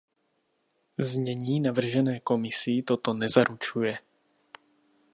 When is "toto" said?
2.81-3.13